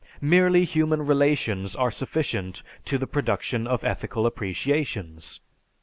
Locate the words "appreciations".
4.25-5.41